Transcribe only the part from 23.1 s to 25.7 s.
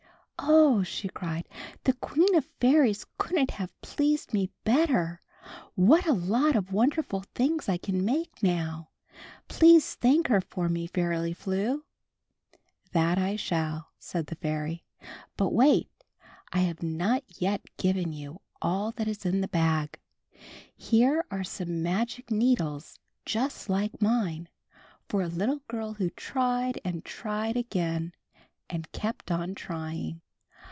just like mine— for a little